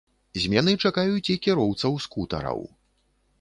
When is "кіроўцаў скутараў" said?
1.45-2.65